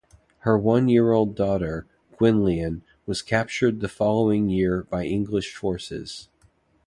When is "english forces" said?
5.05-6.27